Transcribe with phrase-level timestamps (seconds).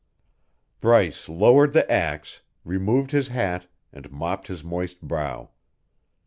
[0.79, 5.51] Bryce lowered the axe, removed his hat, and mopped his moist brow.